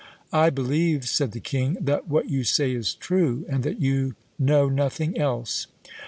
[0.33, 4.67] 'I believe,' said the king, 'that what you say is true, and that you know
[4.67, 5.67] nothing else.